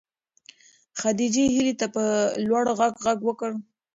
خدیجې 0.99 1.45
هیلې 1.53 1.73
ته 1.79 1.87
په 1.95 2.03
لوړ 2.45 2.65
غږ 2.79 2.93
غږ 3.05 3.19
وکړ. 3.25 3.51